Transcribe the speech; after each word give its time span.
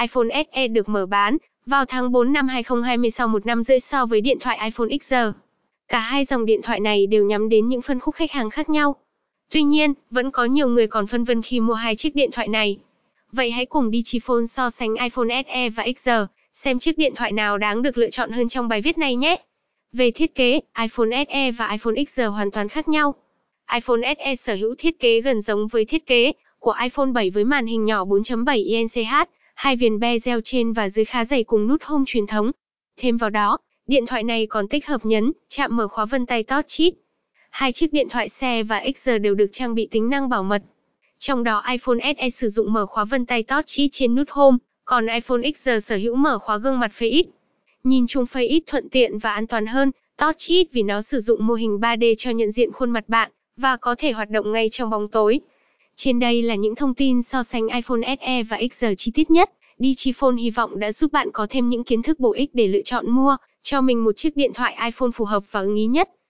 iPhone 0.00 0.44
SE 0.54 0.68
được 0.68 0.88
mở 0.88 1.06
bán 1.06 1.36
vào 1.66 1.84
tháng 1.84 2.12
4 2.12 2.32
năm 2.32 2.48
2020 2.48 3.10
sau 3.10 3.28
một 3.28 3.46
năm 3.46 3.62
rưỡi 3.62 3.80
so 3.80 4.06
với 4.06 4.20
điện 4.20 4.38
thoại 4.40 4.58
iPhone 4.64 4.88
XR. 5.02 5.14
Cả 5.88 5.98
hai 5.98 6.24
dòng 6.24 6.46
điện 6.46 6.60
thoại 6.62 6.80
này 6.80 7.06
đều 7.06 7.24
nhắm 7.24 7.48
đến 7.48 7.68
những 7.68 7.82
phân 7.82 8.00
khúc 8.00 8.14
khách 8.14 8.32
hàng 8.32 8.50
khác 8.50 8.70
nhau. 8.70 8.96
Tuy 9.50 9.62
nhiên, 9.62 9.94
vẫn 10.10 10.30
có 10.30 10.44
nhiều 10.44 10.68
người 10.68 10.86
còn 10.86 11.06
phân 11.06 11.24
vân 11.24 11.42
khi 11.42 11.60
mua 11.60 11.74
hai 11.74 11.96
chiếc 11.96 12.14
điện 12.14 12.30
thoại 12.32 12.48
này. 12.48 12.78
Vậy 13.32 13.50
hãy 13.50 13.66
cùng 13.66 13.90
Digiphone 13.90 14.46
so 14.46 14.70
sánh 14.70 14.94
iPhone 14.94 15.42
SE 15.46 15.68
và 15.68 15.86
XR, 15.96 16.10
xem 16.52 16.78
chiếc 16.78 16.98
điện 16.98 17.12
thoại 17.16 17.32
nào 17.32 17.58
đáng 17.58 17.82
được 17.82 17.98
lựa 17.98 18.10
chọn 18.10 18.30
hơn 18.30 18.48
trong 18.48 18.68
bài 18.68 18.80
viết 18.82 18.98
này 18.98 19.16
nhé. 19.16 19.36
Về 19.92 20.10
thiết 20.10 20.34
kế, 20.34 20.60
iPhone 20.80 21.24
SE 21.28 21.50
và 21.50 21.68
iPhone 21.70 22.04
XR 22.08 22.22
hoàn 22.30 22.50
toàn 22.50 22.68
khác 22.68 22.88
nhau. 22.88 23.14
iPhone 23.74 24.14
SE 24.18 24.36
sở 24.36 24.54
hữu 24.54 24.74
thiết 24.78 25.00
kế 25.00 25.20
gần 25.20 25.40
giống 25.40 25.66
với 25.66 25.84
thiết 25.84 26.06
kế 26.06 26.32
của 26.58 26.74
iPhone 26.82 27.12
7 27.14 27.30
với 27.30 27.44
màn 27.44 27.66
hình 27.66 27.84
nhỏ 27.84 28.04
4.7 28.04 28.64
inch, 28.66 29.08
hai 29.60 29.76
viền 29.76 29.98
bezel 29.98 30.40
trên 30.44 30.72
và 30.72 30.88
dưới 30.88 31.04
khá 31.04 31.24
dày 31.24 31.44
cùng 31.44 31.66
nút 31.66 31.82
home 31.82 32.04
truyền 32.06 32.26
thống. 32.26 32.50
Thêm 32.96 33.16
vào 33.16 33.30
đó, 33.30 33.58
điện 33.86 34.06
thoại 34.06 34.22
này 34.22 34.46
còn 34.46 34.68
tích 34.68 34.86
hợp 34.86 35.06
nhấn, 35.06 35.32
chạm 35.48 35.76
mở 35.76 35.88
khóa 35.88 36.04
vân 36.04 36.26
tay 36.26 36.42
Touch 36.42 36.76
It. 36.76 36.94
Hai 37.50 37.72
chiếc 37.72 37.92
điện 37.92 38.08
thoại 38.08 38.28
xe 38.28 38.62
và 38.62 38.84
XR 38.96 39.10
đều 39.20 39.34
được 39.34 39.46
trang 39.52 39.74
bị 39.74 39.88
tính 39.90 40.10
năng 40.10 40.28
bảo 40.28 40.42
mật. 40.42 40.62
Trong 41.18 41.44
đó 41.44 41.62
iPhone 41.70 42.14
SE 42.18 42.30
sử 42.30 42.48
dụng 42.48 42.72
mở 42.72 42.86
khóa 42.86 43.04
vân 43.04 43.26
tay 43.26 43.42
Touch 43.42 43.76
It 43.76 43.90
trên 43.92 44.14
nút 44.14 44.30
Home, 44.30 44.58
còn 44.84 45.06
iPhone 45.06 45.40
XR 45.56 45.70
sở 45.82 45.96
hữu 45.96 46.16
mở 46.16 46.38
khóa 46.38 46.58
gương 46.58 46.80
mặt 46.80 46.92
Face 46.98 47.10
ID. 47.10 47.26
Nhìn 47.84 48.06
chung 48.06 48.24
Face 48.24 48.48
ID 48.48 48.62
thuận 48.66 48.88
tiện 48.88 49.18
và 49.18 49.32
an 49.32 49.46
toàn 49.46 49.66
hơn 49.66 49.90
Touch 50.16 50.46
It 50.46 50.68
vì 50.72 50.82
nó 50.82 51.02
sử 51.02 51.20
dụng 51.20 51.46
mô 51.46 51.54
hình 51.54 51.78
3D 51.78 52.14
cho 52.18 52.30
nhận 52.30 52.50
diện 52.50 52.72
khuôn 52.72 52.90
mặt 52.90 53.08
bạn 53.08 53.30
và 53.56 53.76
có 53.76 53.94
thể 53.98 54.12
hoạt 54.12 54.30
động 54.30 54.52
ngay 54.52 54.68
trong 54.72 54.90
bóng 54.90 55.08
tối. 55.08 55.40
Trên 56.02 56.20
đây 56.20 56.42
là 56.42 56.54
những 56.54 56.74
thông 56.74 56.94
tin 56.94 57.22
so 57.22 57.42
sánh 57.42 57.68
iPhone 57.68 58.16
SE 58.20 58.42
và 58.42 58.58
XR 58.70 58.86
chi 58.98 59.12
tiết 59.14 59.30
nhất. 59.30 59.50
Digiphone 59.80 60.36
hy 60.36 60.50
vọng 60.50 60.78
đã 60.78 60.92
giúp 60.92 61.12
bạn 61.12 61.28
có 61.32 61.46
thêm 61.50 61.68
những 61.68 61.84
kiến 61.84 62.02
thức 62.02 62.20
bổ 62.20 62.32
ích 62.32 62.50
để 62.54 62.66
lựa 62.66 62.82
chọn 62.84 63.10
mua, 63.10 63.36
cho 63.62 63.80
mình 63.80 64.04
một 64.04 64.16
chiếc 64.16 64.36
điện 64.36 64.52
thoại 64.54 64.76
iPhone 64.84 65.10
phù 65.14 65.24
hợp 65.24 65.42
và 65.50 65.60
ưng 65.60 65.76
ý 65.76 65.86
nhất. 65.86 66.10